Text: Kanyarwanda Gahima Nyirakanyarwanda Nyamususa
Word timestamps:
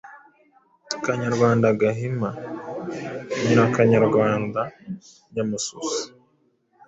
Kanyarwanda 1.05 1.67
Gahima 1.81 2.29
Nyirakanyarwanda 3.43 4.61
Nyamususa 5.33 6.01